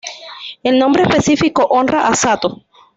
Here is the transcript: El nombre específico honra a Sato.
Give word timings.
El 0.63 0.79
nombre 0.79 1.03
específico 1.03 1.67
honra 1.69 2.07
a 2.07 2.15
Sato. 2.15 2.63